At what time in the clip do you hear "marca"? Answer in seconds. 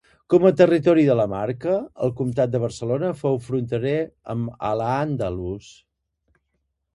1.33-1.75